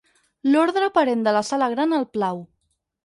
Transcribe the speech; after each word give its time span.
L'ordre 0.53 0.85
aparent 0.87 1.21
de 1.27 1.33
la 1.37 1.43
sala 1.51 1.67
gran 1.75 1.95
el 1.99 2.09
plau. 2.17 2.43